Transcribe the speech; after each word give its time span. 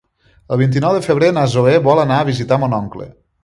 El 0.55 0.59
vint-i-nou 0.61 0.95
de 0.95 1.03
febrer 1.09 1.31
na 1.39 1.45
Zoè 1.53 1.77
vol 1.91 2.05
anar 2.07 2.21
a 2.23 2.27
visitar 2.33 2.61
mon 2.67 2.75
oncle. 2.83 3.11